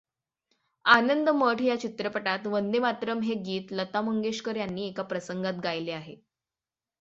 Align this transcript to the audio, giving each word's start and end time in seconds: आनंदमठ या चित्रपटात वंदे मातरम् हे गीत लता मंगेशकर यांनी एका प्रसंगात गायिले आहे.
आनंदमठ 0.85 1.61
या 1.61 1.75
चित्रपटात 1.79 2.47
वंदे 2.47 2.79
मातरम् 2.79 3.21
हे 3.23 3.35
गीत 3.43 3.71
लता 3.71 4.01
मंगेशकर 4.01 4.55
यांनी 4.55 4.87
एका 4.87 5.03
प्रसंगात 5.03 5.61
गायिले 5.63 5.91
आहे. 5.91 6.15